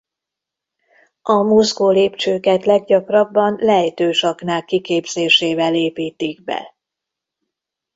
A 1.21 1.33
mozgólépcsőket 1.41 2.65
leggyakrabban 2.65 3.55
lejtős 3.59 4.23
aknák 4.23 4.65
kiképzésével 4.65 5.75
építik 5.75 6.43
be. 6.43 6.75